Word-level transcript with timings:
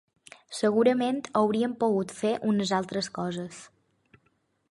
Segurament 0.59 1.19
hauríem 1.41 1.75
pogut 1.83 2.15
fer 2.21 2.33
unes 2.53 2.73
altres 2.79 3.13
coses. 3.21 3.63